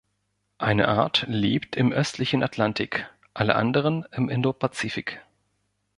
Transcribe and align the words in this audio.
Eine 0.57 0.87
Art 0.87 1.25
lebt 1.27 1.75
im 1.75 1.91
östlichen 1.91 2.41
Atlantik, 2.41 3.07
alle 3.35 3.53
anderen 3.53 4.03
im 4.11 4.29
Indopazifik. 4.29 5.21